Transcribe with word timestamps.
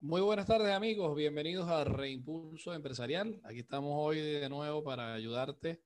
Muy 0.00 0.20
buenas 0.20 0.46
tardes 0.46 0.70
amigos, 0.70 1.16
bienvenidos 1.16 1.68
a 1.68 1.82
Reimpulso 1.82 2.72
Empresarial. 2.72 3.40
Aquí 3.42 3.58
estamos 3.58 3.94
hoy 3.96 4.20
de 4.20 4.48
nuevo 4.48 4.84
para 4.84 5.12
ayudarte 5.12 5.82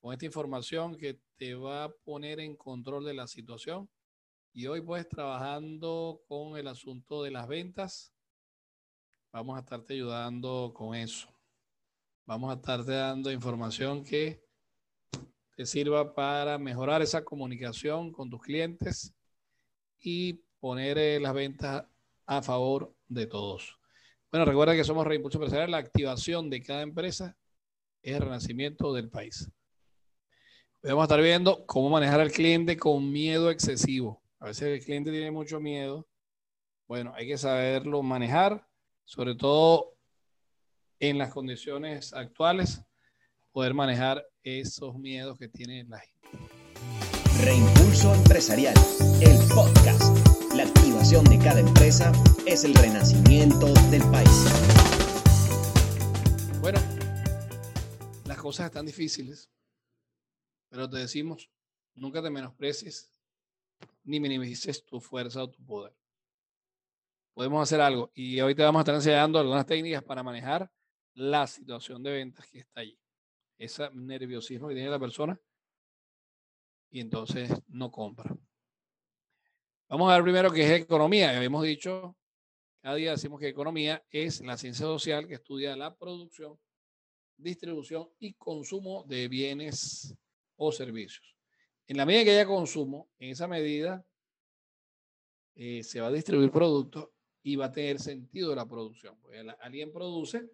con 0.00 0.14
esta 0.14 0.24
información 0.24 0.96
que 0.96 1.20
te 1.36 1.54
va 1.54 1.84
a 1.84 1.92
poner 1.92 2.40
en 2.40 2.56
control 2.56 3.04
de 3.04 3.12
la 3.12 3.26
situación. 3.26 3.90
Y 4.54 4.68
hoy 4.68 4.80
pues 4.80 5.06
trabajando 5.06 6.22
con 6.28 6.56
el 6.56 6.66
asunto 6.66 7.22
de 7.22 7.30
las 7.30 7.46
ventas, 7.46 8.14
vamos 9.34 9.58
a 9.58 9.60
estarte 9.60 9.92
ayudando 9.92 10.72
con 10.74 10.94
eso. 10.94 11.28
Vamos 12.24 12.50
a 12.50 12.54
estarte 12.54 12.92
dando 12.92 13.30
información 13.30 14.02
que 14.02 14.42
te 15.56 15.66
sirva 15.66 16.14
para 16.14 16.56
mejorar 16.56 17.02
esa 17.02 17.22
comunicación 17.22 18.12
con 18.12 18.30
tus 18.30 18.40
clientes 18.40 19.14
y 19.98 20.42
poner 20.58 20.96
eh, 20.96 21.20
las 21.20 21.34
ventas 21.34 21.84
a 22.24 22.40
favor 22.40 22.96
de 23.10 23.26
todos. 23.26 23.76
Bueno, 24.30 24.46
recuerda 24.46 24.74
que 24.74 24.84
somos 24.84 25.06
Reimpulso 25.06 25.38
Empresarial. 25.38 25.70
La 25.70 25.78
activación 25.78 26.48
de 26.48 26.62
cada 26.62 26.82
empresa 26.82 27.36
es 28.00 28.16
el 28.16 28.22
renacimiento 28.22 28.94
del 28.94 29.10
país. 29.10 29.50
vamos 30.82 31.02
a 31.02 31.04
estar 31.04 31.20
viendo 31.20 31.66
cómo 31.66 31.90
manejar 31.90 32.20
al 32.20 32.30
cliente 32.30 32.76
con 32.76 33.10
miedo 33.10 33.50
excesivo. 33.50 34.22
A 34.38 34.46
veces 34.46 34.68
el 34.68 34.84
cliente 34.84 35.10
tiene 35.10 35.30
mucho 35.30 35.60
miedo. 35.60 36.08
Bueno, 36.86 37.12
hay 37.14 37.26
que 37.26 37.36
saberlo 37.36 38.02
manejar, 38.02 38.66
sobre 39.04 39.34
todo 39.34 39.94
en 40.98 41.18
las 41.18 41.32
condiciones 41.32 42.12
actuales, 42.12 42.82
poder 43.52 43.74
manejar 43.74 44.24
esos 44.42 44.96
miedos 44.96 45.36
que 45.38 45.48
tiene 45.48 45.84
la 45.84 45.98
gente. 45.98 46.28
Reimpulso 47.42 48.14
Empresarial, 48.14 48.74
el 49.22 49.38
podcast 49.54 50.29
la 50.56 50.64
activación 50.64 51.24
de 51.24 51.38
cada 51.38 51.60
empresa 51.60 52.10
es 52.44 52.64
el 52.64 52.74
renacimiento 52.74 53.66
del 53.90 54.02
país. 54.10 54.30
Bueno, 56.60 56.78
las 58.26 58.38
cosas 58.38 58.66
están 58.66 58.86
difíciles, 58.86 59.50
pero 60.68 60.90
te 60.90 60.98
decimos, 60.98 61.50
nunca 61.94 62.22
te 62.22 62.30
menosprecies 62.30 63.12
ni 64.02 64.18
minimices 64.18 64.84
tu 64.84 65.00
fuerza 65.00 65.44
o 65.44 65.50
tu 65.50 65.64
poder. 65.64 65.96
Podemos 67.32 67.62
hacer 67.62 67.80
algo 67.80 68.10
y 68.14 68.40
hoy 68.40 68.54
te 68.54 68.62
vamos 68.62 68.80
a 68.80 68.82
estar 68.82 68.94
enseñando 68.96 69.38
algunas 69.38 69.66
técnicas 69.66 70.02
para 70.02 70.22
manejar 70.22 70.70
la 71.14 71.46
situación 71.46 72.02
de 72.02 72.10
ventas 72.10 72.46
que 72.48 72.58
está 72.58 72.80
allí. 72.80 72.98
Ese 73.56 73.88
nerviosismo 73.92 74.68
que 74.68 74.74
tiene 74.74 74.90
la 74.90 74.98
persona 74.98 75.40
y 76.90 77.00
entonces 77.00 77.50
no 77.68 77.92
compra. 77.92 78.36
Vamos 79.90 80.08
a 80.08 80.14
ver 80.14 80.22
primero 80.22 80.52
qué 80.52 80.62
es 80.62 80.82
economía. 80.82 81.32
Ya 81.32 81.38
habíamos 81.38 81.64
dicho, 81.64 82.16
cada 82.80 82.94
día 82.94 83.10
decimos 83.10 83.40
que 83.40 83.48
economía 83.48 84.00
es 84.08 84.40
la 84.40 84.56
ciencia 84.56 84.86
social 84.86 85.26
que 85.26 85.34
estudia 85.34 85.74
la 85.74 85.96
producción, 85.96 86.56
distribución 87.36 88.08
y 88.20 88.34
consumo 88.34 89.02
de 89.08 89.26
bienes 89.26 90.14
o 90.54 90.70
servicios. 90.70 91.36
En 91.88 91.96
la 91.96 92.06
medida 92.06 92.22
que 92.22 92.30
haya 92.30 92.46
consumo, 92.46 93.10
en 93.18 93.30
esa 93.30 93.48
medida 93.48 94.06
eh, 95.56 95.82
se 95.82 96.00
va 96.00 96.06
a 96.06 96.12
distribuir 96.12 96.52
productos 96.52 97.08
y 97.42 97.56
va 97.56 97.64
a 97.64 97.72
tener 97.72 97.98
sentido 97.98 98.54
la 98.54 98.68
producción. 98.68 99.18
Porque 99.20 99.44
alguien 99.58 99.92
produce 99.92 100.48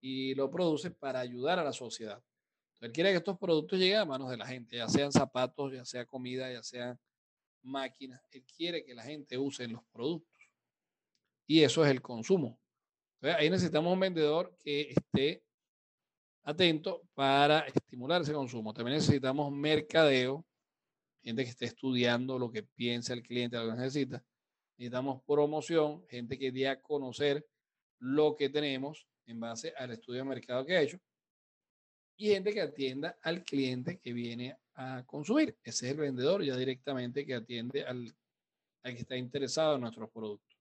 y 0.00 0.34
lo 0.34 0.50
produce 0.50 0.90
para 0.90 1.20
ayudar 1.20 1.60
a 1.60 1.64
la 1.64 1.72
sociedad. 1.72 2.20
Él 2.80 2.90
quiere 2.90 3.10
que 3.12 3.18
estos 3.18 3.38
productos 3.38 3.78
lleguen 3.78 3.98
a 3.98 4.04
manos 4.04 4.30
de 4.30 4.36
la 4.36 4.48
gente, 4.48 4.78
ya 4.78 4.88
sean 4.88 5.12
zapatos, 5.12 5.72
ya 5.72 5.84
sea 5.84 6.04
comida, 6.06 6.52
ya 6.52 6.64
sean 6.64 6.98
máquinas, 7.62 8.20
él 8.30 8.44
quiere 8.44 8.84
que 8.84 8.94
la 8.94 9.02
gente 9.02 9.38
use 9.38 9.66
los 9.68 9.84
productos. 9.92 10.30
Y 11.46 11.62
eso 11.62 11.84
es 11.84 11.90
el 11.90 12.00
consumo. 12.00 12.60
ahí 13.22 13.50
necesitamos 13.50 13.92
un 13.92 14.00
vendedor 14.00 14.56
que 14.58 14.90
esté 14.90 15.42
atento 16.42 17.02
para 17.14 17.60
estimular 17.60 18.22
ese 18.22 18.32
consumo. 18.32 18.72
También 18.72 18.96
necesitamos 18.96 19.52
mercadeo, 19.52 20.46
gente 21.22 21.44
que 21.44 21.50
esté 21.50 21.66
estudiando 21.66 22.38
lo 22.38 22.50
que 22.50 22.62
piensa 22.62 23.12
el 23.12 23.22
cliente, 23.22 23.56
lo 23.56 23.70
que 23.70 23.76
necesita. 23.76 24.24
Necesitamos 24.76 25.22
promoción, 25.24 26.06
gente 26.08 26.38
que 26.38 26.52
dé 26.52 26.68
a 26.68 26.80
conocer 26.80 27.46
lo 27.98 28.34
que 28.36 28.48
tenemos 28.48 29.06
en 29.26 29.40
base 29.40 29.74
al 29.76 29.90
estudio 29.90 30.20
de 30.20 30.28
mercado 30.28 30.64
que 30.64 30.76
ha 30.76 30.82
hecho. 30.82 30.98
Y 32.16 32.28
gente 32.28 32.52
que 32.52 32.60
atienda 32.60 33.18
al 33.22 33.44
cliente 33.44 33.98
que 33.98 34.12
viene 34.12 34.56
a 34.80 35.04
consumir. 35.04 35.56
Ese 35.62 35.86
es 35.86 35.92
el 35.92 35.98
vendedor 35.98 36.42
ya 36.42 36.56
directamente 36.56 37.26
que 37.26 37.34
atiende 37.34 37.84
al, 37.84 38.14
al 38.82 38.94
que 38.94 39.00
está 39.00 39.16
interesado 39.16 39.74
en 39.74 39.82
nuestros 39.82 40.10
productos. 40.10 40.56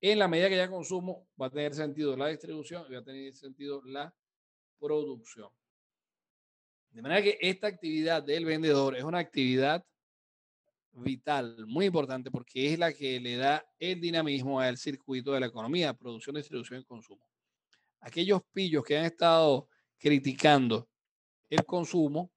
En 0.00 0.20
la 0.20 0.28
medida 0.28 0.48
que 0.48 0.56
ya 0.56 0.70
consumo, 0.70 1.26
va 1.40 1.46
a 1.46 1.50
tener 1.50 1.74
sentido 1.74 2.16
la 2.16 2.28
distribución 2.28 2.84
y 2.88 2.92
va 2.94 3.00
a 3.00 3.04
tener 3.04 3.34
sentido 3.34 3.82
la 3.84 4.14
producción. 4.78 5.50
De 6.90 7.02
manera 7.02 7.20
que 7.20 7.36
esta 7.40 7.66
actividad 7.66 8.22
del 8.22 8.44
vendedor 8.44 8.96
es 8.96 9.02
una 9.02 9.18
actividad 9.18 9.84
vital, 10.92 11.66
muy 11.66 11.86
importante, 11.86 12.30
porque 12.30 12.72
es 12.72 12.78
la 12.78 12.92
que 12.92 13.18
le 13.18 13.36
da 13.36 13.64
el 13.78 14.00
dinamismo 14.00 14.60
al 14.60 14.78
circuito 14.78 15.32
de 15.32 15.40
la 15.40 15.46
economía, 15.46 15.94
producción, 15.94 16.36
distribución 16.36 16.80
y 16.80 16.84
consumo. 16.84 17.28
Aquellos 18.00 18.40
pillos 18.52 18.84
que 18.84 18.96
han 18.96 19.04
estado 19.04 19.68
criticando 19.98 20.88
el 21.50 21.64
consumo, 21.64 22.30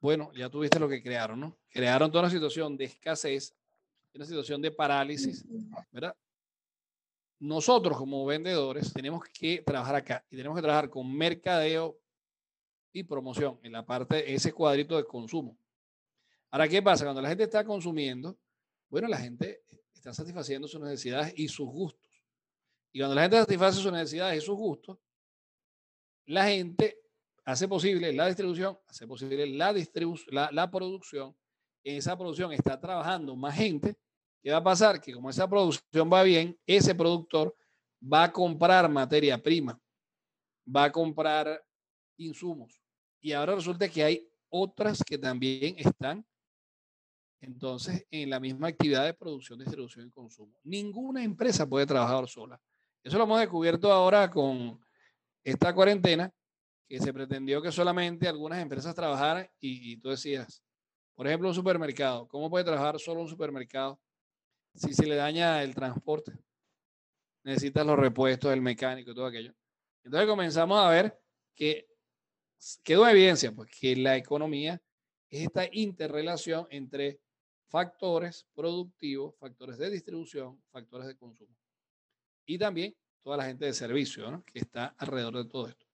bueno, 0.00 0.32
ya 0.34 0.48
tuviste 0.48 0.78
lo 0.78 0.88
que 0.88 1.02
crearon, 1.02 1.40
¿no? 1.40 1.58
Crearon 1.68 2.10
toda 2.10 2.24
una 2.24 2.30
situación 2.30 2.76
de 2.76 2.86
escasez, 2.86 3.54
una 4.14 4.24
situación 4.24 4.60
de 4.62 4.70
parálisis, 4.70 5.44
¿verdad? 5.92 6.16
Nosotros 7.38 7.96
como 7.96 8.24
vendedores 8.26 8.92
tenemos 8.92 9.24
que 9.24 9.62
trabajar 9.62 9.94
acá 9.94 10.24
y 10.30 10.36
tenemos 10.36 10.56
que 10.56 10.62
trabajar 10.62 10.90
con 10.90 11.12
mercadeo 11.14 11.98
y 12.92 13.02
promoción 13.02 13.58
en 13.62 13.72
la 13.72 13.84
parte 13.84 14.16
de 14.16 14.34
ese 14.34 14.52
cuadrito 14.52 14.96
de 14.96 15.04
consumo. 15.04 15.56
Ahora, 16.50 16.68
¿qué 16.68 16.82
pasa? 16.82 17.04
Cuando 17.04 17.22
la 17.22 17.28
gente 17.28 17.44
está 17.44 17.64
consumiendo, 17.64 18.36
bueno, 18.88 19.06
la 19.06 19.18
gente 19.18 19.62
está 19.94 20.12
satisfaciendo 20.12 20.66
sus 20.66 20.80
necesidades 20.80 21.32
y 21.36 21.46
sus 21.48 21.68
gustos. 21.68 22.10
Y 22.92 22.98
cuando 22.98 23.14
la 23.14 23.22
gente 23.22 23.36
satisface 23.36 23.80
sus 23.80 23.92
necesidades 23.92 24.42
y 24.42 24.44
sus 24.44 24.56
gustos, 24.56 24.98
la 26.26 26.46
gente 26.46 27.00
hace 27.50 27.68
posible 27.68 28.12
la 28.12 28.26
distribución, 28.26 28.78
hace 28.86 29.06
posible 29.06 29.46
la, 29.46 29.72
la, 29.72 30.50
la 30.52 30.70
producción. 30.70 31.36
En 31.82 31.96
esa 31.96 32.16
producción 32.16 32.52
está 32.52 32.78
trabajando 32.78 33.34
más 33.36 33.56
gente. 33.56 33.96
¿Qué 34.42 34.50
va 34.50 34.58
a 34.58 34.64
pasar? 34.64 35.00
Que 35.00 35.12
como 35.12 35.30
esa 35.30 35.48
producción 35.48 36.10
va 36.12 36.22
bien, 36.22 36.58
ese 36.66 36.94
productor 36.94 37.54
va 38.02 38.24
a 38.24 38.32
comprar 38.32 38.88
materia 38.88 39.42
prima, 39.42 39.78
va 40.74 40.84
a 40.84 40.92
comprar 40.92 41.62
insumos. 42.16 42.80
Y 43.20 43.32
ahora 43.32 43.54
resulta 43.54 43.88
que 43.88 44.02
hay 44.02 44.30
otras 44.48 45.02
que 45.04 45.18
también 45.18 45.74
están 45.78 46.24
entonces 47.42 48.06
en 48.10 48.28
la 48.28 48.38
misma 48.38 48.68
actividad 48.68 49.04
de 49.04 49.14
producción, 49.14 49.58
distribución 49.58 50.06
y 50.06 50.10
consumo. 50.10 50.58
Ninguna 50.62 51.22
empresa 51.24 51.66
puede 51.66 51.86
trabajar 51.86 52.28
sola. 52.28 52.60
Eso 53.02 53.16
lo 53.16 53.24
hemos 53.24 53.40
descubierto 53.40 53.90
ahora 53.90 54.30
con 54.30 54.78
esta 55.42 55.74
cuarentena, 55.74 56.30
que 56.90 56.98
se 56.98 57.12
pretendió 57.12 57.62
que 57.62 57.70
solamente 57.70 58.26
algunas 58.26 58.60
empresas 58.60 58.96
trabajaran 58.96 59.48
y, 59.60 59.96
tú 59.98 60.08
decías, 60.08 60.60
por 61.14 61.24
ejemplo, 61.24 61.46
un 61.46 61.54
supermercado. 61.54 62.26
¿Cómo 62.26 62.50
puede 62.50 62.64
trabajar 62.64 62.98
solo 62.98 63.20
un 63.20 63.28
supermercado 63.28 64.00
si 64.74 64.92
se 64.92 65.06
le 65.06 65.14
daña 65.14 65.62
el 65.62 65.72
transporte? 65.72 66.32
Necesitas 67.44 67.86
los 67.86 67.96
repuestos, 67.96 68.52
el 68.52 68.60
mecánico 68.60 69.12
y 69.12 69.14
todo 69.14 69.26
aquello. 69.26 69.54
Entonces 70.02 70.28
comenzamos 70.28 70.80
a 70.80 70.88
ver 70.90 71.16
que 71.54 71.86
quedó 72.82 73.06
evidencia, 73.06 73.52
pues, 73.52 73.70
que 73.70 73.94
la 73.94 74.16
economía 74.16 74.82
es 75.28 75.42
esta 75.42 75.68
interrelación 75.70 76.66
entre 76.70 77.20
factores 77.68 78.48
productivos, 78.52 79.36
factores 79.38 79.78
de 79.78 79.90
distribución, 79.90 80.60
factores 80.72 81.06
de 81.06 81.16
consumo. 81.16 81.54
Y 82.46 82.58
también 82.58 82.96
toda 83.22 83.36
la 83.36 83.44
gente 83.44 83.66
de 83.66 83.74
servicio 83.74 84.28
¿no? 84.28 84.44
que 84.44 84.58
está 84.58 84.86
alrededor 84.98 85.36
de 85.36 85.44
todo 85.44 85.68
esto. 85.68 85.89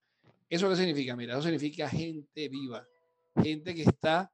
¿Eso 0.49 0.69
qué 0.69 0.77
significa? 0.77 1.17
Mira, 1.17 1.35
eso 1.35 1.43
significa 1.43 1.89
gente 1.89 2.49
viva, 2.49 2.87
gente 3.43 3.75
que 3.75 3.83
está 3.83 4.33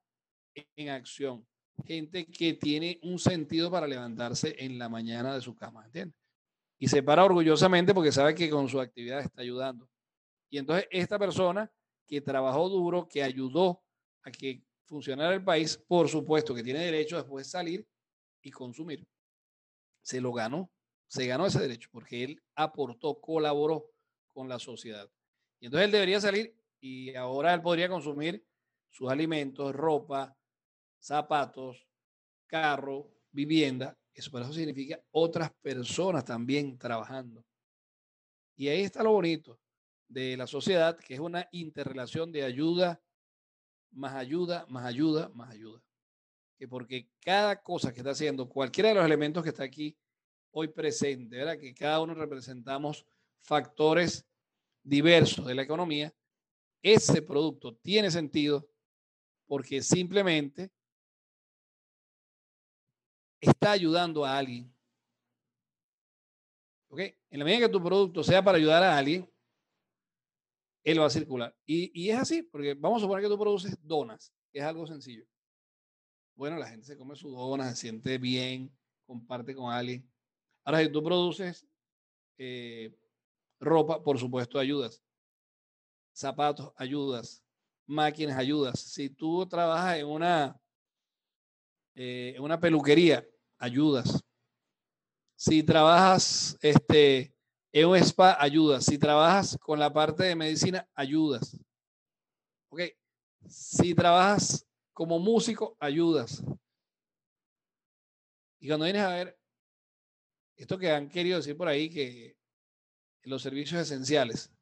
en 0.77 0.91
acción, 0.91 1.47
gente 1.87 2.27
que 2.27 2.55
tiene 2.55 3.01
un 3.03 3.19
sentido 3.19 3.71
para 3.71 3.87
levantarse 3.87 4.55
en 4.59 4.79
la 4.79 4.89
mañana 4.89 5.35
de 5.35 5.41
su 5.41 5.55
cama, 5.57 5.85
¿entiendes? 5.87 6.17
Y 6.79 6.89
se 6.89 7.03
para 7.03 7.25
orgullosamente 7.25 7.95
porque 7.95 8.13
sabe 8.13 8.35
que 8.35 8.51
con 8.51 8.69
su 8.69 8.81
actividad 8.81 9.21
está 9.21 9.41
ayudando. 9.41 9.89
Y 10.51 10.59
entonces 10.59 10.87
esta 10.91 11.19
persona 11.19 11.73
que 12.07 12.21
trabajó 12.21 12.69
duro, 12.69 13.09
que 13.09 13.23
ayudó 13.23 13.83
a 14.23 14.31
que 14.31 14.63
funcionara 14.85 15.33
el 15.35 15.43
país, 15.43 15.79
por 15.89 16.09
supuesto 16.09 16.55
que 16.55 16.63
tiene 16.63 16.81
derecho 16.81 17.17
después 17.17 17.47
de 17.47 17.51
salir 17.51 17.89
y 18.43 18.51
consumir. 18.51 19.07
Se 20.03 20.21
lo 20.21 20.33
ganó, 20.33 20.71
se 21.07 21.27
ganó 21.27 21.47
ese 21.47 21.61
derecho 21.61 21.89
porque 21.91 22.25
él 22.25 22.43
aportó, 22.55 23.19
colaboró 23.21 23.87
con 24.27 24.49
la 24.49 24.59
sociedad. 24.59 25.09
Y 25.63 25.67
entonces 25.67 25.85
él 25.85 25.93
debería 25.93 26.21
salir 26.21 26.57
y 26.81 27.15
ahora 27.15 27.55
él 27.55 27.63
podría 27.63 27.89
consumir 27.89 28.45
sus 28.91 29.09
alimentos, 29.09 29.73
ropa, 29.73 30.37
zapatos, 30.99 31.87
carro, 32.49 33.09
vivienda. 33.31 33.97
Eso, 34.13 34.37
eso 34.41 34.53
significa 34.53 35.01
otras 35.13 35.53
personas 35.63 36.25
también 36.25 36.77
trabajando. 36.77 37.47
Y 38.57 38.67
ahí 38.67 38.81
está 38.81 39.05
lo 39.05 39.13
bonito 39.13 39.61
de 40.09 40.37
la 40.37 40.49
sociedad, 40.49 40.99
que 40.99 41.15
es 41.15 41.21
una 41.21 41.49
interrelación 41.53 42.33
de 42.33 42.43
ayuda, 42.43 43.01
más 43.93 44.15
ayuda, 44.15 44.67
más 44.69 44.85
ayuda, 44.85 45.29
más 45.29 45.49
ayuda. 45.53 45.81
Que 46.59 46.67
porque 46.67 47.09
cada 47.21 47.63
cosa 47.63 47.93
que 47.93 48.01
está 48.01 48.11
haciendo, 48.11 48.49
cualquiera 48.49 48.89
de 48.89 48.97
los 48.97 49.05
elementos 49.05 49.45
que 49.45 49.51
está 49.51 49.63
aquí 49.63 49.97
hoy 50.51 50.67
presente, 50.67 51.37
¿verdad? 51.37 51.57
Que 51.57 51.73
cada 51.73 52.01
uno 52.01 52.15
representamos 52.15 53.07
factores 53.43 54.27
diversos 54.83 55.47
de 55.47 55.55
la 55.55 55.63
economía, 55.63 56.15
ese 56.83 57.23
producto 57.23 57.77
tiene 57.77 58.11
sentido 58.11 58.69
porque 59.47 59.83
simplemente 59.83 60.71
está 63.41 63.73
ayudando 63.73 64.25
a 64.25 64.39
alguien. 64.39 64.73
¿Ok? 66.89 67.01
En 67.31 67.39
la 67.39 67.45
medida 67.45 67.67
que 67.67 67.73
tu 67.73 67.83
producto 67.83 68.23
sea 68.23 68.43
para 68.43 68.59
ayudar 68.59 68.83
a 68.83 68.97
alguien, 68.97 69.29
él 70.85 71.01
va 71.01 71.07
a 71.07 71.11
circular. 71.11 71.57
Y, 71.67 72.09
es 72.09 72.19
así, 72.19 72.43
porque 72.43 72.75
vamos 72.75 72.99
a 72.99 73.05
suponer 73.05 73.23
que 73.23 73.29
tú 73.29 73.39
produces 73.39 73.77
donas, 73.83 74.33
es 74.53 74.63
algo 74.63 74.87
sencillo. 74.87 75.25
Bueno, 76.35 76.57
la 76.57 76.69
gente 76.69 76.87
se 76.87 76.97
come 76.97 77.15
su 77.15 77.31
dona, 77.31 77.71
se 77.71 77.77
siente 77.77 78.19
bien, 78.19 78.75
comparte 79.07 79.55
con 79.55 79.73
alguien. 79.73 80.11
Ahora, 80.65 80.83
si 80.83 80.91
tú 80.91 81.03
produces 81.03 81.67
eh, 82.39 82.97
ropa, 83.63 84.03
por 84.03 84.19
supuesto, 84.19 84.59
ayudas. 84.59 85.03
Zapatos, 86.15 86.73
ayudas. 86.77 87.43
Máquinas, 87.87 88.37
ayudas. 88.37 88.79
Si 88.81 89.09
tú 89.09 89.47
trabajas 89.47 89.99
en 89.99 90.07
una, 90.07 90.61
eh, 91.95 92.35
en 92.37 92.43
una 92.43 92.61
peluquería, 92.61 93.27
ayudas. 93.59 94.23
Si 95.37 95.63
trabajas 95.63 96.59
este, 96.61 97.35
en 97.73 97.89
un 97.89 97.97
spa, 97.97 98.37
ayudas. 98.39 98.85
Si 98.85 98.99
trabajas 98.99 99.57
con 99.59 99.79
la 99.79 99.93
parte 99.93 100.25
de 100.25 100.37
medicina, 100.37 100.89
ayudas. 100.95 101.57
Ok. 102.69 102.81
Si 103.49 103.95
trabajas 103.95 104.67
como 104.93 105.19
músico, 105.19 105.77
ayudas. 105.81 106.43
Y 108.61 108.69
cuando 108.69 108.85
vienes 108.85 109.03
a 109.03 109.09
ver, 109.09 109.39
esto 110.57 110.79
que 110.79 110.91
han 110.91 111.09
querido 111.09 111.39
decir 111.39 111.57
por 111.57 111.67
ahí, 111.67 111.91
que 111.91 112.37
los 113.25 113.43
servicios 113.43 113.81
esenciales, 113.81 114.53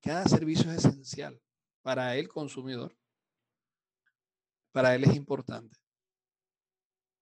cada 0.00 0.26
servicio 0.26 0.70
es 0.72 0.84
esencial 0.84 1.40
para 1.82 2.16
el 2.16 2.28
consumidor. 2.28 2.96
Para 4.72 4.94
él 4.94 5.04
es 5.04 5.14
importante. 5.14 5.76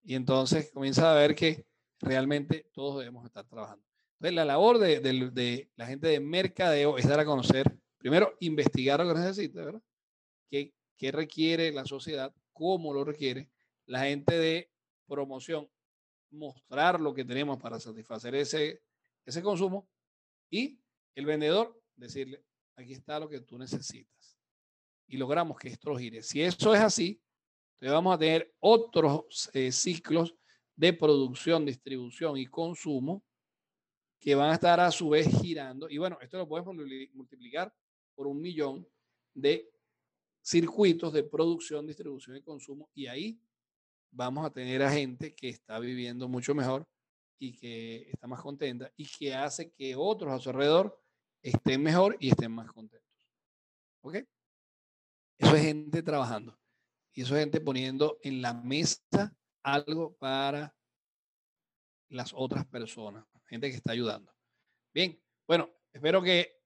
Y 0.03 0.15
entonces 0.15 0.71
comienza 0.71 1.11
a 1.11 1.15
ver 1.15 1.35
que 1.35 1.67
realmente 2.01 2.69
todos 2.73 2.99
debemos 2.99 3.25
estar 3.25 3.47
trabajando. 3.47 3.85
Entonces, 4.15 4.35
la 4.35 4.45
labor 4.45 4.79
de, 4.79 5.69
la 5.77 5.87
gente 5.87 6.09
de 6.09 6.21
mercadeo 6.21 6.99
es 6.99 7.09
dar 7.09 7.21
a 7.21 7.25
conocer, 7.25 7.79
primero, 7.99 8.35
investigar 8.41 9.05
lo 9.05 9.15
que 9.15 9.21
necesita, 9.21 9.65
¿verdad? 9.65 9.83
¿Qué, 10.51 11.13
requiere 11.13 11.71
la 11.71 11.85
sociedad? 11.85 12.35
¿Cómo 12.53 12.93
lo 12.93 13.05
requiere? 13.05 13.49
La 13.87 14.01
gente 14.01 14.37
de 14.37 14.71
promoción, 15.07 15.69
mostrar 16.31 17.01
lo 17.01 17.15
que 17.15 17.25
tenemos 17.25 17.59
para 17.59 17.79
satisfacer 17.79 18.35
ese, 18.35 18.83
ese 19.25 19.43
consumo. 19.43 19.89
Y 20.51 20.81
el 21.15 21.27
vendedor, 21.27 21.81
decirle, 21.97 22.45
aquí 22.77 22.93
está 22.93 23.19
lo 23.19 23.29
que 23.29 23.41
tú 23.41 23.59
necesitas. 23.59 24.39
Y 25.07 25.17
logramos 25.17 25.59
que 25.59 25.69
esto 25.69 25.97
gire. 25.97 26.23
Si 26.23 26.43
eso 26.43 26.75
es 26.75 26.81
así, 26.81 27.21
entonces 27.75 27.93
vamos 27.93 28.15
a 28.15 28.19
tener 28.19 28.55
otros 28.61 29.51
eh, 29.53 29.73
ciclos 29.73 30.35
de 30.77 30.93
producción, 30.93 31.65
distribución 31.65 32.37
y 32.37 32.47
consumo 32.47 33.25
que 34.21 34.35
van 34.35 34.51
a 34.51 34.55
estar 34.55 34.81
a 34.81 34.91
su 34.91 35.09
vez 35.09 35.29
girando. 35.41 35.89
Y 35.89 35.99
bueno, 35.99 36.19
esto 36.21 36.39
lo 36.39 36.49
podemos 36.49 36.75
multiplicar 37.15 37.73
por 38.15 38.27
un 38.27 38.41
millón 38.41 38.87
de 39.35 39.71
circuitos 40.43 41.13
de 41.13 41.25
producción, 41.25 41.87
distribución 41.87 42.37
y 42.37 42.43
consumo. 42.43 42.91
Y 42.95 43.07
ahí 43.07 43.41
vamos 44.11 44.45
a 44.45 44.51
tener 44.51 44.83
a 44.83 44.91
gente 44.91 45.35
que 45.35 45.49
está 45.49 45.79
viviendo 45.79 46.29
mucho 46.29 46.55
mejor 46.55 46.87
y 47.39 47.53
que 47.57 48.11
está 48.11 48.27
más 48.27 48.41
contenta 48.41 48.93
y 48.97 49.07
que 49.07 49.35
hace 49.35 49.71
que 49.73 49.95
otros 49.97 50.33
a 50.33 50.39
su 50.39 50.51
alrededor 50.51 51.01
estén 51.43 51.83
mejor 51.83 52.17
y 52.21 52.31
estén 52.31 52.53
más 52.53 52.71
contentos. 52.73 53.09
¿Ok? 54.03 54.17
Eso 55.39 55.57
es 55.57 55.63
gente 55.63 56.03
trabajando. 56.03 56.59
Y 57.13 57.23
eso 57.23 57.37
es 57.37 57.41
gente 57.41 57.61
poniendo 57.61 58.19
en 58.23 58.43
la 58.43 58.55
mesa 58.55 59.35
algo 59.63 60.17
para 60.17 60.75
las 62.11 62.33
otras 62.35 62.65
personas, 62.67 63.25
gente 63.47 63.71
que 63.71 63.77
está 63.77 63.93
ayudando. 63.93 64.33
Bien, 64.95 65.21
bueno, 65.47 65.71
espero 65.93 66.23
que 66.23 66.59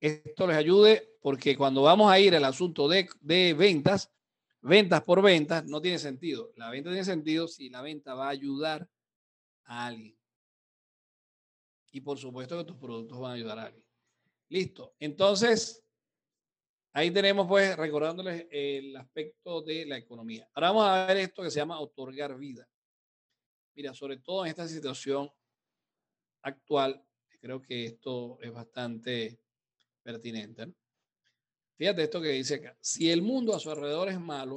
esto 0.00 0.46
les 0.46 0.56
ayude 0.56 1.16
porque 1.20 1.56
cuando 1.56 1.82
vamos 1.82 2.10
a 2.10 2.18
ir 2.18 2.34
al 2.34 2.44
asunto 2.44 2.88
de, 2.88 3.08
de 3.20 3.54
ventas, 3.54 4.10
ventas 4.62 5.02
por 5.02 5.22
ventas, 5.22 5.64
no 5.66 5.80
tiene 5.80 5.98
sentido. 5.98 6.52
La 6.56 6.70
venta 6.70 6.90
tiene 6.90 7.04
sentido 7.04 7.46
si 7.46 7.68
la 7.68 7.82
venta 7.82 8.14
va 8.14 8.26
a 8.26 8.30
ayudar 8.30 8.88
a 9.70 9.86
alguien. 9.86 10.18
Y 11.92 12.00
por 12.00 12.18
supuesto 12.18 12.58
que 12.58 12.64
tus 12.64 12.76
productos 12.76 13.18
van 13.20 13.30
a 13.30 13.34
ayudar 13.34 13.58
a 13.58 13.66
alguien. 13.66 13.86
Listo. 14.48 14.96
Entonces, 14.98 15.84
ahí 16.92 17.12
tenemos 17.12 17.46
pues 17.46 17.76
recordándoles 17.76 18.46
el 18.50 18.96
aspecto 18.96 19.62
de 19.62 19.86
la 19.86 19.96
economía. 19.96 20.48
Ahora 20.54 20.72
vamos 20.72 20.86
a 20.86 21.06
ver 21.06 21.18
esto 21.18 21.42
que 21.42 21.50
se 21.50 21.60
llama 21.60 21.80
otorgar 21.80 22.36
vida. 22.36 22.68
Mira, 23.74 23.94
sobre 23.94 24.18
todo 24.18 24.44
en 24.44 24.50
esta 24.50 24.66
situación 24.66 25.30
actual, 26.42 27.04
creo 27.40 27.62
que 27.62 27.84
esto 27.84 28.38
es 28.40 28.52
bastante 28.52 29.40
pertinente. 30.02 30.66
Fíjate 31.76 32.02
esto 32.02 32.20
que 32.20 32.30
dice 32.30 32.56
acá. 32.56 32.76
Si 32.80 33.08
el 33.08 33.22
mundo 33.22 33.54
a 33.54 33.60
su 33.60 33.70
alrededor 33.70 34.08
es 34.08 34.20
malo, 34.20 34.56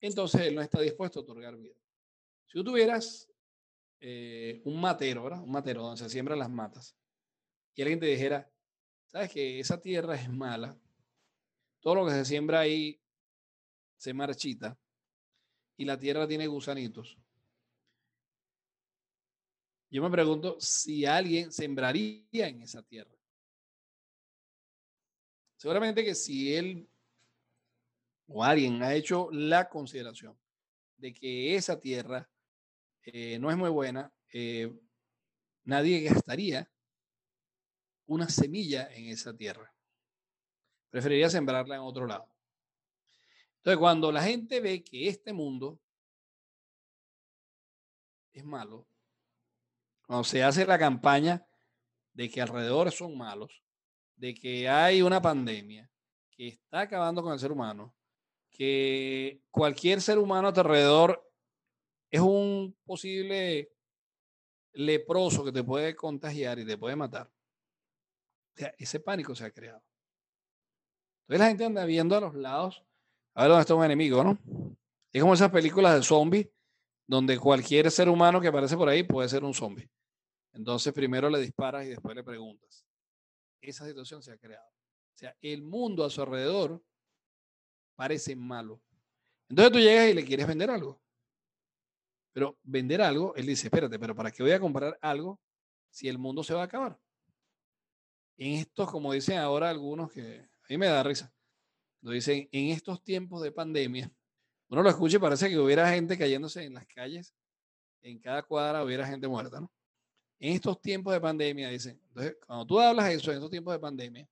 entonces 0.00 0.42
él 0.42 0.54
no 0.54 0.60
está 0.60 0.82
dispuesto 0.82 1.20
a 1.20 1.22
otorgar 1.22 1.56
vida. 1.56 1.76
Si 2.46 2.52
tú 2.58 2.64
tuvieras 2.64 3.28
eh, 4.00 4.60
un 4.64 4.80
matero, 4.80 5.24
¿verdad? 5.24 5.42
Un 5.42 5.50
matero 5.50 5.82
donde 5.82 6.02
se 6.02 6.08
siembran 6.08 6.38
las 6.38 6.50
matas, 6.50 6.96
y 7.74 7.82
alguien 7.82 8.00
te 8.00 8.06
dijera, 8.06 8.50
sabes 9.06 9.30
que 9.30 9.60
esa 9.60 9.80
tierra 9.80 10.14
es 10.14 10.28
mala, 10.28 10.78
todo 11.80 11.96
lo 11.96 12.06
que 12.06 12.12
se 12.12 12.24
siembra 12.24 12.60
ahí 12.60 13.00
se 13.96 14.12
marchita 14.12 14.78
y 15.76 15.84
la 15.84 15.98
tierra 15.98 16.26
tiene 16.26 16.46
gusanitos. 16.46 17.16
Yo 19.90 20.02
me 20.02 20.10
pregunto 20.10 20.56
si 20.60 21.06
alguien 21.06 21.50
sembraría 21.50 22.48
en 22.48 22.62
esa 22.62 22.82
tierra. 22.82 23.16
Seguramente 25.56 26.04
que 26.04 26.14
si 26.14 26.54
él 26.54 26.88
o 28.26 28.44
alguien 28.44 28.82
ha 28.82 28.94
hecho 28.94 29.30
la 29.32 29.68
consideración 29.68 30.38
de 30.98 31.14
que 31.14 31.54
esa 31.54 31.80
tierra 31.80 32.28
eh, 33.12 33.38
no 33.38 33.50
es 33.50 33.56
muy 33.56 33.70
buena, 33.70 34.12
eh, 34.32 34.70
nadie 35.64 36.00
gastaría 36.00 36.70
una 38.06 38.28
semilla 38.28 38.88
en 38.92 39.06
esa 39.06 39.34
tierra. 39.34 39.74
Preferiría 40.90 41.30
sembrarla 41.30 41.76
en 41.76 41.82
otro 41.82 42.06
lado. 42.06 42.28
Entonces, 43.56 43.78
cuando 43.78 44.12
la 44.12 44.22
gente 44.22 44.60
ve 44.60 44.84
que 44.84 45.08
este 45.08 45.32
mundo 45.32 45.80
es 48.32 48.44
malo, 48.44 48.86
cuando 50.06 50.24
se 50.24 50.42
hace 50.42 50.66
la 50.66 50.78
campaña 50.78 51.46
de 52.12 52.30
que 52.30 52.40
alrededor 52.40 52.90
son 52.92 53.16
malos, 53.16 53.62
de 54.16 54.34
que 54.34 54.68
hay 54.68 55.02
una 55.02 55.20
pandemia 55.20 55.90
que 56.30 56.48
está 56.48 56.80
acabando 56.80 57.22
con 57.22 57.32
el 57.32 57.38
ser 57.38 57.52
humano, 57.52 57.94
que 58.50 59.42
cualquier 59.50 60.00
ser 60.00 60.18
humano 60.18 60.48
a 60.48 60.50
alrededor 60.50 61.27
es 62.10 62.20
un 62.20 62.76
posible 62.84 63.72
leproso 64.72 65.44
que 65.44 65.52
te 65.52 65.64
puede 65.64 65.94
contagiar 65.94 66.58
y 66.58 66.66
te 66.66 66.78
puede 66.78 66.96
matar 66.96 67.30
sea, 68.58 68.74
ese 68.78 69.00
pánico 69.00 69.34
se 69.34 69.44
ha 69.44 69.50
creado. 69.50 69.82
Entonces 71.22 71.40
la 71.40 71.48
gente 71.48 71.64
anda 71.64 71.84
viendo 71.84 72.16
a 72.16 72.20
los 72.20 72.34
lados 72.34 72.84
a 73.34 73.42
ver 73.42 73.50
dónde 73.50 73.60
está 73.62 73.74
un 73.74 73.84
enemigo, 73.84 74.24
¿no? 74.24 74.38
Es 75.12 75.22
como 75.22 75.34
esas 75.34 75.50
películas 75.50 75.94
de 75.94 76.02
zombies 76.02 76.48
donde 77.06 77.38
cualquier 77.38 77.90
ser 77.90 78.08
humano 78.08 78.40
que 78.40 78.48
aparece 78.48 78.76
por 78.76 78.88
ahí 78.88 79.02
puede 79.02 79.28
ser 79.28 79.44
un 79.44 79.54
zombie. 79.54 79.88
Entonces 80.52 80.92
primero 80.92 81.30
le 81.30 81.40
disparas 81.40 81.86
y 81.86 81.90
después 81.90 82.14
le 82.16 82.24
preguntas. 82.24 82.84
Esa 83.60 83.86
situación 83.86 84.22
se 84.22 84.32
ha 84.32 84.38
creado. 84.38 84.68
O 84.68 85.18
sea, 85.18 85.36
el 85.40 85.62
mundo 85.62 86.04
a 86.04 86.10
su 86.10 86.20
alrededor 86.20 86.82
parece 87.96 88.36
malo. 88.36 88.80
Entonces 89.48 89.72
tú 89.72 89.78
llegas 89.78 90.08
y 90.08 90.14
le 90.14 90.24
quieres 90.24 90.46
vender 90.46 90.70
algo. 90.70 91.00
Pero 92.32 92.58
vender 92.62 93.02
algo, 93.02 93.34
él 93.36 93.46
dice, 93.46 93.66
espérate, 93.66 93.98
pero 93.98 94.14
¿para 94.14 94.30
qué 94.30 94.42
voy 94.42 94.52
a 94.52 94.60
comprar 94.60 94.98
algo 95.02 95.40
si 95.90 96.08
el 96.08 96.18
mundo 96.18 96.44
se 96.44 96.54
va 96.54 96.62
a 96.62 96.64
acabar? 96.64 96.98
en 98.38 98.54
estos, 98.54 98.90
como 98.90 99.12
dicen 99.12 99.38
ahora 99.38 99.68
algunos, 99.68 100.10
que 100.12 100.38
a 100.38 100.66
mí 100.70 100.78
me 100.78 100.86
da 100.86 101.02
risa, 101.02 101.32
lo 102.00 102.12
dicen, 102.12 102.48
en 102.52 102.68
estos 102.68 103.02
tiempos 103.02 103.42
de 103.42 103.50
pandemia, 103.50 104.10
uno 104.68 104.82
lo 104.82 104.88
escucha 104.88 105.16
y 105.16 105.20
parece 105.20 105.48
que 105.48 105.58
hubiera 105.58 105.90
gente 105.90 106.16
cayéndose 106.16 106.64
en 106.64 106.74
las 106.74 106.86
calles, 106.86 107.34
en 108.00 108.20
cada 108.20 108.42
cuadra 108.44 108.84
hubiera 108.84 109.06
gente 109.06 109.26
muerta, 109.26 109.60
¿no? 109.60 109.72
En 110.38 110.52
estos 110.52 110.80
tiempos 110.80 111.12
de 111.12 111.20
pandemia, 111.20 111.68
dicen, 111.68 112.00
entonces, 112.08 112.36
cuando 112.46 112.64
tú 112.64 112.78
hablas 112.78 113.10
eso 113.10 113.32
en 113.32 113.38
estos 113.38 113.50
tiempos 113.50 113.74
de 113.74 113.80
pandemia, 113.80 114.28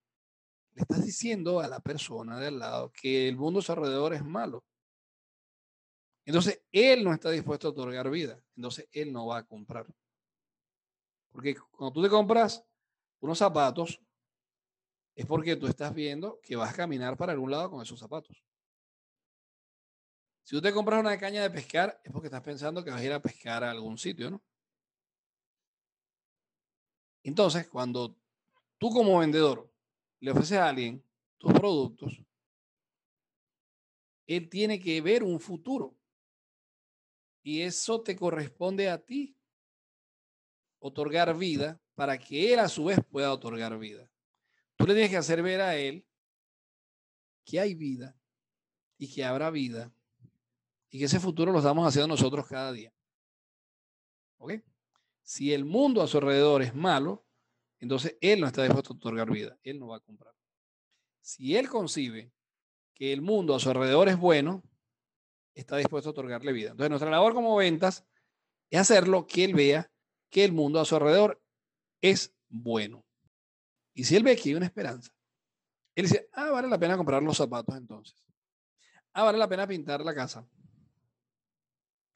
le 0.75 0.83
estás 0.83 1.05
diciendo 1.05 1.59
a 1.59 1.67
la 1.67 1.81
persona 1.81 2.39
de 2.39 2.47
al 2.47 2.61
lado 2.61 2.93
que 2.93 3.29
el 3.29 3.37
mundo 3.37 3.59
a 3.59 3.63
su 3.63 3.73
alrededor 3.73 4.15
es 4.15 4.25
malo. 4.25 4.65
Entonces, 6.27 6.61
él 6.73 7.05
no 7.05 7.15
está 7.15 7.31
dispuesto 7.31 7.69
a 7.69 7.71
otorgar 7.71 8.11
vida. 8.11 8.39
Entonces, 8.57 8.89
él 8.93 9.13
no 9.13 9.27
va 9.27 9.39
a 9.39 9.47
comprar. 9.47 9.87
Porque 11.31 11.55
cuando 11.71 11.93
tú 11.93 12.03
te 12.03 12.09
compras 12.09 12.65
unos 13.21 13.39
zapatos, 13.39 14.01
es 15.15 15.25
porque 15.25 15.55
tú 15.55 15.69
estás 15.69 15.95
viendo 15.95 16.41
que 16.43 16.57
vas 16.57 16.73
a 16.73 16.77
caminar 16.77 17.17
para 17.17 17.33
algún 17.33 17.51
lado 17.51 17.71
con 17.71 17.81
esos 17.81 17.99
zapatos. 17.99 18.45
Si 20.43 20.55
tú 20.55 20.61
te 20.61 20.73
compras 20.73 21.01
una 21.01 21.19
caña 21.19 21.43
de 21.43 21.51
pescar, 21.51 22.01
es 22.05 22.13
porque 22.13 22.27
estás 22.27 22.43
pensando 22.43 22.85
que 22.85 22.91
vas 22.91 23.01
a 23.01 23.05
ir 23.05 23.13
a 23.13 23.23
pescar 23.23 23.63
a 23.63 23.71
algún 23.71 23.97
sitio, 23.97 24.31
¿no? 24.31 24.43
Entonces, 27.23 27.69
cuando 27.69 28.17
tú 28.79 28.91
como 28.91 29.19
vendedor 29.19 29.73
le 30.21 30.31
ofreces 30.33 30.59
a 30.59 30.69
alguien 30.69 31.05
tus 31.39 31.53
productos, 31.53 32.21
él 34.27 34.49
tiene 34.49 34.81
que 34.81 35.01
ver 35.01 35.23
un 35.23 35.41
futuro. 35.41 35.97
Y 37.47 37.63
eso 37.63 38.01
te 38.01 38.17
corresponde 38.17 38.91
a 38.91 38.99
ti. 38.99 39.37
Otorgar 40.81 41.39
vida 41.39 41.81
para 41.95 42.19
que 42.19 42.53
él 42.53 42.59
a 42.59 42.69
su 42.69 42.87
vez 42.87 42.99
pueda 43.09 43.33
otorgar 43.33 43.79
vida. 43.79 44.11
Tú 44.75 44.85
le 44.85 44.95
tienes 44.95 45.11
que 45.11 45.17
hacer 45.17 45.45
ver 45.45 45.61
a 45.61 45.77
él 45.77 46.05
que 47.45 47.61
hay 47.61 47.77
vida 47.77 48.19
y 48.99 49.07
que 49.15 49.25
habrá 49.25 49.51
vida 49.51 49.95
y 50.91 50.99
que 50.99 51.05
ese 51.05 51.21
futuro 51.21 51.53
lo 51.53 51.59
estamos 51.59 51.87
haciendo 51.87 52.09
nosotros 52.09 52.49
cada 52.49 52.73
día. 52.73 52.93
¿Ok? 54.39 54.55
Si 55.23 55.53
el 55.53 55.65
mundo 55.65 56.03
a 56.03 56.09
su 56.09 56.19
alrededor 56.19 56.63
es 56.63 56.75
malo, 56.75 57.25
entonces 57.79 58.17
él 58.21 58.41
no 58.41 58.49
está 58.49 58.65
dispuesto 58.65 58.93
a 58.93 58.97
otorgar 58.97 59.31
vida, 59.31 59.57
él 59.63 59.79
no 59.79 59.87
va 59.87 59.99
a 59.99 60.01
comprar. 60.01 60.35
Si 61.21 61.57
él 61.57 61.69
concibe 61.69 62.33
que 62.93 63.13
el 63.13 63.23
mundo 63.23 63.55
a 63.55 63.61
su 63.61 63.71
alrededor 63.71 64.09
es 64.09 64.19
bueno, 64.19 64.65
está 65.57 65.77
dispuesto 65.79 66.11
a 66.11 66.13
otorgarle 66.13 66.53
vida. 66.53 66.71
Entonces 66.71 66.91
nuestra 66.91 67.11
labor 67.11 67.35
como 67.35 67.57
ventas 67.57 68.05
es 68.71 68.81
hacerlo 68.81 69.27
que 69.27 69.45
él 69.45 69.55
vea 69.55 69.91
que 70.31 70.45
el 70.45 70.53
mundo 70.53 70.79
a 70.79 70.85
su 70.85 70.95
alrededor 70.95 71.43
es 72.01 72.37
bueno. 72.49 73.05
Y 73.95 74.05
si 74.05 74.15
él 74.15 74.23
ve 74.23 74.37
que 74.37 74.51
hay 74.51 74.55
una 74.55 74.67
esperanza, 74.67 75.13
él 75.95 76.05
dice, 76.05 76.29
ah, 76.35 76.51
vale 76.51 76.69
la 76.69 76.79
pena 76.79 76.97
comprar 76.97 77.23
los 77.23 77.39
zapatos 77.39 77.75
entonces. 77.75 78.23
Ah, 79.15 79.23
vale 79.23 79.39
la 79.39 79.49
pena 79.49 79.67
pintar 79.67 80.03
la 80.03 80.15
casa. 80.15 80.47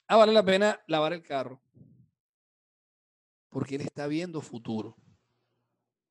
Ah, 0.06 0.16
vale 0.16 0.32
la 0.32 0.44
pena 0.44 0.78
lavar 0.86 1.14
el 1.14 1.22
carro. 1.22 1.62
Porque 3.48 3.76
él 3.76 3.80
está 3.80 4.06
viendo 4.06 4.42
futuro. 4.42 4.96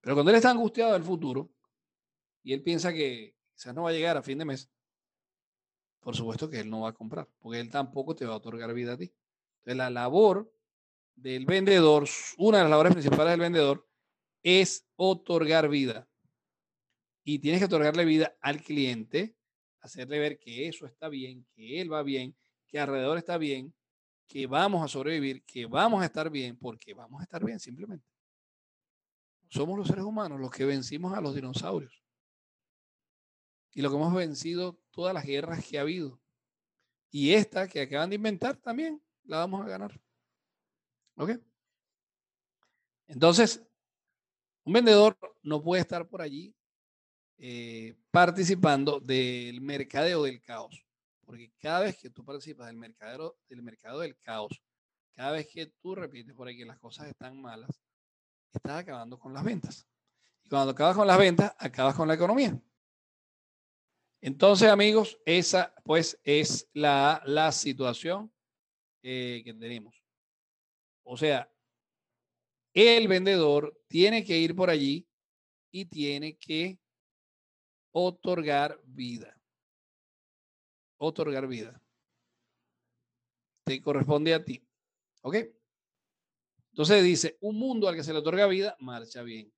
Pero 0.01 0.15
cuando 0.15 0.31
él 0.31 0.37
está 0.37 0.49
angustiado 0.49 0.93
del 0.93 1.03
futuro 1.03 1.51
y 2.41 2.53
él 2.53 2.63
piensa 2.63 2.91
que 2.91 3.35
quizás 3.53 3.75
no 3.75 3.83
va 3.83 3.91
a 3.91 3.93
llegar 3.93 4.17
a 4.17 4.23
fin 4.23 4.39
de 4.39 4.45
mes, 4.45 4.71
por 5.99 6.15
supuesto 6.15 6.49
que 6.49 6.59
él 6.59 6.69
no 6.69 6.81
va 6.81 6.89
a 6.89 6.93
comprar, 6.93 7.27
porque 7.39 7.59
él 7.59 7.69
tampoco 7.69 8.15
te 8.15 8.25
va 8.25 8.33
a 8.33 8.37
otorgar 8.37 8.73
vida 8.73 8.93
a 8.93 8.97
ti. 8.97 9.11
Entonces, 9.59 9.77
la 9.77 9.89
labor 9.89 10.51
del 11.15 11.45
vendedor, 11.45 12.07
una 12.37 12.57
de 12.57 12.63
las 12.63 12.69
labores 12.69 12.93
principales 12.93 13.31
del 13.31 13.41
vendedor, 13.41 13.87
es 14.41 14.87
otorgar 14.95 15.69
vida. 15.69 16.07
Y 17.23 17.39
tienes 17.39 17.59
que 17.59 17.65
otorgarle 17.65 18.05
vida 18.05 18.35
al 18.41 18.61
cliente, 18.61 19.35
hacerle 19.81 20.19
ver 20.19 20.39
que 20.39 20.67
eso 20.67 20.85
está 20.85 21.09
bien, 21.09 21.45
que 21.53 21.81
él 21.81 21.91
va 21.91 22.01
bien, 22.03 22.35
que 22.67 22.79
alrededor 22.79 23.17
está 23.17 23.37
bien, 23.37 23.73
que 24.27 24.47
vamos 24.47 24.83
a 24.83 24.87
sobrevivir, 24.87 25.43
que 25.43 25.65
vamos 25.65 26.01
a 26.01 26.05
estar 26.05 26.29
bien, 26.29 26.57
porque 26.57 26.93
vamos 26.93 27.19
a 27.19 27.23
estar 27.23 27.43
bien 27.43 27.59
simplemente. 27.59 28.05
Somos 29.49 29.77
los 29.77 29.87
seres 29.87 30.03
humanos 30.03 30.39
los 30.39 30.51
que 30.51 30.65
vencimos 30.65 31.13
a 31.13 31.21
los 31.21 31.33
dinosaurios. 31.33 32.03
Y 33.73 33.81
lo 33.81 33.89
que 33.89 33.95
hemos 33.95 34.13
vencido 34.13 34.79
todas 34.91 35.13
las 35.13 35.25
guerras 35.25 35.65
que 35.65 35.77
ha 35.77 35.81
habido. 35.81 36.19
Y 37.11 37.33
esta 37.33 37.67
que 37.67 37.81
acaban 37.81 38.09
de 38.09 38.15
inventar 38.15 38.57
también 38.57 39.01
la 39.23 39.37
vamos 39.37 39.65
a 39.65 39.69
ganar. 39.69 39.99
¿Ok? 41.15 41.31
Entonces, 43.07 43.63
un 44.63 44.73
vendedor 44.73 45.17
no 45.41 45.61
puede 45.61 45.81
estar 45.81 46.07
por 46.07 46.21
allí 46.21 46.55
eh, 47.37 47.95
participando 48.11 48.99
del 48.99 49.61
mercadeo 49.61 50.23
del 50.23 50.41
caos. 50.41 50.85
Porque 51.25 51.51
cada 51.59 51.81
vez 51.81 51.97
que 51.97 52.09
tú 52.09 52.23
participas 52.23 52.67
del 52.67 52.77
mercadeo, 52.77 53.37
del 53.47 53.61
mercado 53.61 53.99
del 53.99 54.17
caos, 54.17 54.61
cada 55.13 55.31
vez 55.31 55.47
que 55.47 55.67
tú 55.81 55.95
repites 55.95 56.33
por 56.33 56.47
ahí 56.47 56.57
que 56.57 56.65
las 56.65 56.79
cosas 56.79 57.07
están 57.07 57.41
malas, 57.41 57.81
estás 58.53 58.79
acabando 58.79 59.19
con 59.19 59.33
las 59.33 59.43
ventas. 59.43 59.87
Y 60.43 60.49
cuando 60.49 60.71
acabas 60.71 60.95
con 60.95 61.07
las 61.07 61.17
ventas, 61.17 61.53
acabas 61.57 61.95
con 61.95 62.07
la 62.07 62.13
economía. 62.15 62.59
Entonces, 64.21 64.69
amigos, 64.69 65.17
esa 65.25 65.73
pues 65.83 66.19
es 66.23 66.69
la, 66.73 67.21
la 67.25 67.51
situación 67.51 68.31
que 69.01 69.55
tenemos. 69.59 70.03
O 71.03 71.17
sea, 71.17 71.51
el 72.73 73.07
vendedor 73.07 73.81
tiene 73.87 74.23
que 74.23 74.37
ir 74.37 74.55
por 74.55 74.69
allí 74.69 75.07
y 75.71 75.85
tiene 75.85 76.37
que 76.37 76.79
otorgar 77.91 78.79
vida. 78.85 79.35
Otorgar 80.97 81.47
vida. 81.47 81.81
Te 83.63 83.81
corresponde 83.81 84.33
a 84.33 84.43
ti. 84.43 84.61
¿Ok? 85.21 85.35
Entonces 86.71 87.03
dice, 87.03 87.37
un 87.41 87.57
mundo 87.57 87.87
al 87.87 87.95
que 87.95 88.03
se 88.03 88.13
le 88.13 88.19
otorga 88.19 88.47
vida, 88.47 88.75
marcha 88.79 89.23
bien. 89.23 89.51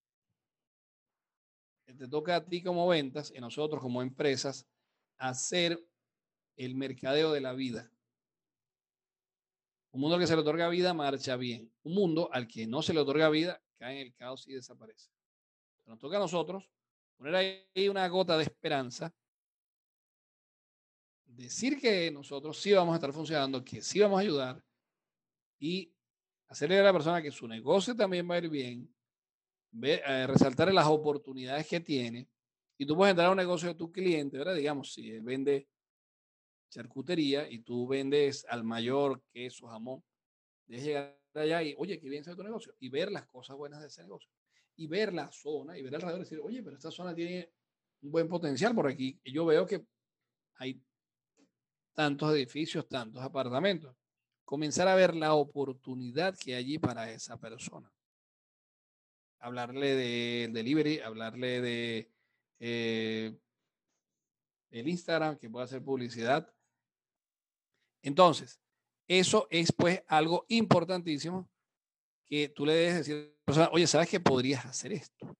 Te 1.85 2.07
toca 2.07 2.37
a 2.37 2.45
ti 2.45 2.63
como 2.63 2.87
ventas 2.87 3.31
y 3.35 3.39
nosotros 3.39 3.81
como 3.81 4.01
empresas 4.01 4.67
hacer 5.17 5.79
el 6.55 6.75
mercadeo 6.75 7.31
de 7.31 7.41
la 7.41 7.53
vida. 7.53 7.91
Un 9.91 10.01
mundo 10.01 10.17
que 10.17 10.25
se 10.25 10.35
le 10.35 10.41
otorga 10.41 10.69
vida 10.69 10.93
marcha 10.93 11.35
bien. 11.35 11.71
Un 11.83 11.93
mundo 11.93 12.29
al 12.31 12.47
que 12.47 12.65
no 12.65 12.81
se 12.81 12.93
le 12.93 13.01
otorga 13.01 13.29
vida 13.29 13.61
cae 13.77 13.99
en 13.99 14.07
el 14.07 14.15
caos 14.15 14.47
y 14.47 14.53
desaparece. 14.53 15.11
Nos 15.85 15.99
toca 15.99 16.17
a 16.17 16.19
nosotros 16.19 16.69
poner 17.17 17.35
ahí 17.35 17.89
una 17.89 18.07
gota 18.07 18.37
de 18.37 18.43
esperanza, 18.43 19.13
decir 21.25 21.79
que 21.79 22.09
nosotros 22.09 22.59
sí 22.59 22.71
vamos 22.71 22.93
a 22.93 22.95
estar 22.95 23.13
funcionando, 23.13 23.63
que 23.63 23.81
sí 23.81 23.99
vamos 23.99 24.17
a 24.17 24.21
ayudar 24.21 24.63
y 25.59 25.93
hacerle 26.47 26.79
a 26.79 26.83
la 26.83 26.93
persona 26.93 27.21
que 27.21 27.31
su 27.31 27.47
negocio 27.47 27.95
también 27.95 28.29
va 28.29 28.35
a 28.35 28.37
ir 28.39 28.49
bien, 28.49 28.93
eh, 29.81 30.27
resaltarle 30.27 30.73
las 30.73 30.87
oportunidades 30.87 31.67
que 31.67 31.79
tiene. 31.79 32.27
Y 32.77 32.85
tú 32.85 32.95
puedes 32.95 33.11
entrar 33.11 33.27
a 33.27 33.31
un 33.31 33.37
negocio 33.37 33.69
de 33.69 33.75
tu 33.75 33.91
cliente, 33.91 34.37
¿verdad? 34.37 34.55
Digamos, 34.55 34.93
si 34.93 35.11
él 35.11 35.21
vende 35.21 35.67
charcutería 36.69 37.49
y 37.49 37.59
tú 37.59 37.87
vendes 37.87 38.45
al 38.49 38.63
mayor 38.63 39.21
queso, 39.31 39.67
jamón, 39.67 40.03
dejes 40.65 40.85
llegar 40.85 41.19
allá 41.35 41.61
y, 41.63 41.75
oye, 41.77 41.99
qué 41.99 42.09
bien 42.09 42.23
se 42.23 42.35
tu 42.35 42.43
negocio, 42.43 42.73
y 42.79 42.89
ver 42.89 43.11
las 43.11 43.25
cosas 43.27 43.57
buenas 43.57 43.81
de 43.81 43.87
ese 43.87 44.01
negocio, 44.01 44.29
y 44.77 44.87
ver 44.87 45.13
la 45.13 45.31
zona, 45.31 45.77
y 45.77 45.83
ver 45.83 45.95
alrededor 45.95 46.21
y 46.21 46.23
decir, 46.23 46.39
oye, 46.41 46.63
pero 46.63 46.77
esta 46.77 46.89
zona 46.89 47.13
tiene 47.13 47.51
un 48.01 48.11
buen 48.11 48.27
potencial 48.27 48.73
por 48.73 48.87
aquí, 48.87 49.19
y 49.23 49.31
yo 49.31 49.45
veo 49.45 49.65
que 49.65 49.85
hay 50.55 50.81
tantos 51.93 52.33
edificios, 52.33 52.87
tantos 52.87 53.21
apartamentos. 53.21 53.95
Comenzar 54.45 54.87
a 54.87 54.95
ver 54.95 55.15
la 55.15 55.33
oportunidad 55.33 56.37
que 56.37 56.55
hay 56.55 56.63
allí 56.63 56.77
para 56.79 57.11
esa 57.11 57.37
persona. 57.37 57.91
Hablarle 59.41 59.95
del 59.95 60.53
delivery, 60.53 60.99
hablarle 60.99 61.61
de 61.61 62.11
eh, 62.59 63.37
el 64.69 64.87
Instagram, 64.87 65.37
que 65.37 65.49
pueda 65.49 65.65
hacer 65.65 65.83
publicidad, 65.83 66.53
entonces, 68.01 68.59
eso 69.07 69.47
es 69.49 69.71
pues 69.71 70.03
algo 70.07 70.45
importantísimo 70.49 71.49
que 72.25 72.49
tú 72.49 72.65
le 72.65 72.73
debes 72.73 72.95
decir 72.95 73.15
a 73.15 73.19
la 73.19 73.45
persona, 73.45 73.69
oye, 73.71 73.87
¿sabes 73.87 74.09
que 74.09 74.19
podrías 74.19 74.65
hacer 74.65 74.93
esto? 74.93 75.35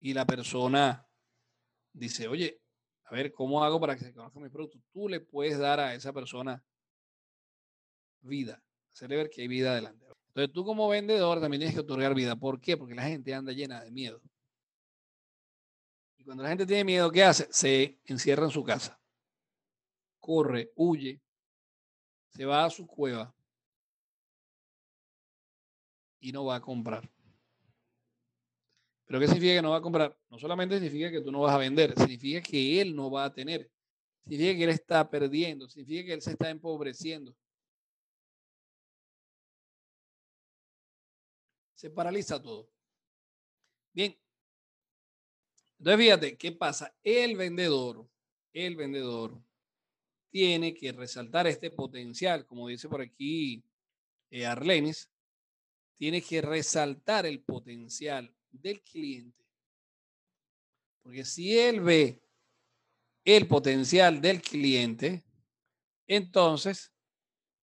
Y 0.00 0.14
la 0.14 0.26
persona 0.26 1.06
dice, 1.92 2.28
oye, 2.28 2.60
a 3.04 3.14
ver, 3.14 3.32
¿cómo 3.32 3.62
hago 3.62 3.80
para 3.80 3.96
que 3.96 4.04
se 4.04 4.12
conozca 4.12 4.40
mi 4.40 4.48
producto? 4.48 4.78
Tú 4.92 5.08
le 5.08 5.20
puedes 5.20 5.58
dar 5.58 5.80
a 5.80 5.94
esa 5.94 6.12
persona 6.12 6.62
vida, 8.20 8.62
hacerle 8.92 9.16
ver 9.16 9.30
que 9.30 9.42
hay 9.42 9.48
vida 9.48 9.72
adelante. 9.72 10.07
Entonces 10.38 10.54
tú 10.54 10.64
como 10.64 10.88
vendedor 10.88 11.40
también 11.40 11.60
tienes 11.60 11.74
que 11.74 11.80
otorgar 11.80 12.14
vida. 12.14 12.36
¿Por 12.36 12.60
qué? 12.60 12.76
Porque 12.76 12.94
la 12.94 13.02
gente 13.02 13.34
anda 13.34 13.52
llena 13.52 13.82
de 13.82 13.90
miedo. 13.90 14.22
Y 16.16 16.22
cuando 16.22 16.44
la 16.44 16.50
gente 16.50 16.64
tiene 16.64 16.84
miedo, 16.84 17.10
¿qué 17.10 17.24
hace? 17.24 17.48
Se 17.50 17.98
encierra 18.04 18.44
en 18.44 18.50
su 18.50 18.62
casa 18.62 18.98
corre, 20.28 20.70
huye, 20.74 21.22
se 22.28 22.44
va 22.44 22.66
a 22.66 22.68
su 22.68 22.86
cueva 22.86 23.34
y 26.20 26.30
no 26.32 26.44
va 26.44 26.56
a 26.56 26.60
comprar. 26.60 27.10
¿Pero 29.06 29.18
qué 29.18 29.26
significa 29.26 29.54
que 29.54 29.62
no 29.62 29.70
va 29.70 29.78
a 29.78 29.80
comprar? 29.80 30.14
No 30.28 30.38
solamente 30.38 30.74
significa 30.74 31.10
que 31.10 31.22
tú 31.22 31.32
no 31.32 31.40
vas 31.40 31.54
a 31.54 31.58
vender, 31.58 31.94
significa 31.94 32.42
que 32.42 32.78
él 32.78 32.94
no 32.94 33.10
va 33.10 33.24
a 33.24 33.32
tener. 33.32 33.70
Significa 34.24 34.54
que 34.54 34.64
él 34.64 34.70
está 34.70 35.08
perdiendo, 35.08 35.66
significa 35.66 36.08
que 36.08 36.12
él 36.12 36.20
se 36.20 36.32
está 36.32 36.50
empobreciendo. 36.50 37.34
Se 41.78 41.90
paraliza 41.90 42.42
todo. 42.42 42.68
Bien. 43.92 44.18
Entonces, 45.78 46.04
fíjate, 46.04 46.36
¿qué 46.36 46.50
pasa? 46.50 46.92
El 47.04 47.36
vendedor, 47.36 48.04
el 48.52 48.74
vendedor 48.74 49.40
tiene 50.28 50.74
que 50.74 50.90
resaltar 50.90 51.46
este 51.46 51.70
potencial, 51.70 52.44
como 52.46 52.66
dice 52.66 52.88
por 52.88 53.00
aquí 53.00 53.62
eh, 54.28 54.44
Arlenis, 54.44 55.08
tiene 55.96 56.20
que 56.20 56.42
resaltar 56.42 57.26
el 57.26 57.44
potencial 57.44 58.34
del 58.50 58.82
cliente. 58.82 59.46
Porque 61.00 61.24
si 61.24 61.56
él 61.56 61.80
ve 61.80 62.20
el 63.24 63.46
potencial 63.46 64.20
del 64.20 64.42
cliente, 64.42 65.24
entonces 66.08 66.92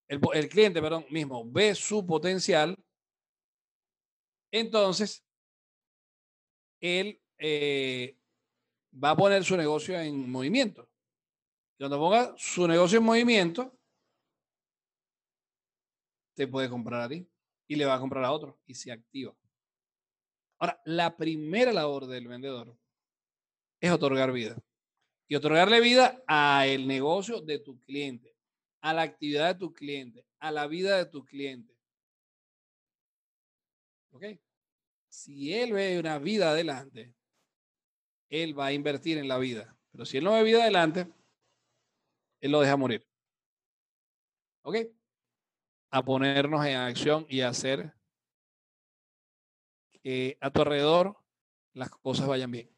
el, 0.08 0.22
el 0.34 0.48
cliente, 0.48 0.82
perdón, 0.82 1.06
mismo 1.10 1.44
ve 1.52 1.76
su 1.76 2.06
potencial, 2.06 2.82
entonces 4.60 5.26
él 6.80 7.22
eh, 7.38 8.18
va 9.04 9.12
a 9.12 9.18
poner 9.18 9.44
su 9.44 9.58
negocio 9.58 10.00
en 10.00 10.30
movimiento. 10.30 10.90
Cuando 11.78 12.00
ponga 12.00 12.34
su 12.38 12.68
negocio 12.68 13.00
en 13.00 13.04
movimiento, 13.04 13.78
te 16.34 16.48
puede 16.48 16.70
comprar 16.70 17.02
a 17.02 17.10
ti 17.10 17.28
y 17.68 17.76
le 17.76 17.86
va 17.86 17.96
a 17.96 18.00
comprar 18.00 18.24
a 18.24 18.32
otro 18.32 18.60
y 18.66 18.76
se 18.76 18.92
activa. 18.92 19.36
Ahora, 20.58 20.82
la 20.86 21.18
primera 21.18 21.74
labor 21.74 22.08
del 22.08 22.28
vendedor 22.28 22.78
es 23.82 23.92
otorgar 23.92 24.32
vida. 24.32 24.58
Y 25.28 25.36
otorgarle 25.36 25.82
vida 25.82 26.24
a 26.28 26.66
el 26.68 26.88
negocio 26.88 27.42
de 27.42 27.60
tu 27.60 27.82
cliente, 27.82 28.36
a 28.82 28.94
la 28.94 29.02
actividad 29.02 29.54
de 29.54 29.60
tu 29.60 29.74
cliente, 29.74 30.26
a 30.40 30.52
la 30.52 30.68
vida 30.68 30.98
de 30.98 31.08
tu 31.08 31.26
cliente. 31.26 31.76
¿Ok? 34.12 34.24
Si 35.16 35.54
él 35.54 35.72
ve 35.72 35.98
una 35.98 36.20
vida 36.20 36.52
adelante, 36.52 37.16
él 38.30 38.58
va 38.58 38.66
a 38.66 38.74
invertir 38.74 39.18
en 39.18 39.30
la 39.30 39.38
vida. 39.38 39.78
Pero 39.92 40.06
si 40.06 40.18
él 40.18 40.26
no 40.26 40.34
ve 40.34 40.44
vida 40.44 40.62
adelante, 40.62 41.08
él 42.42 42.52
lo 42.52 42.60
deja 42.60 42.76
morir. 42.76 43.08
¿Ok? 44.64 44.76
A 45.92 46.04
ponernos 46.04 46.66
en 46.66 46.76
acción 46.76 47.26
y 47.30 47.42
hacer 47.42 47.94
que 50.04 50.38
a 50.42 50.52
tu 50.52 50.62
alrededor 50.62 51.18
las 51.74 51.90
cosas 51.90 52.28
vayan 52.28 52.52
bien. 52.52 52.70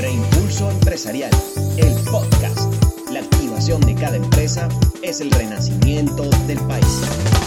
Reimpulso 0.00 0.68
Empresarial, 0.68 1.30
el 1.78 1.94
podcast. 2.10 3.12
La 3.12 3.20
activación 3.20 3.80
de 3.82 3.94
cada 3.94 4.16
empresa 4.16 4.68
es 5.02 5.20
el 5.20 5.30
renacimiento 5.30 6.24
del 6.48 6.58
país. 6.66 7.45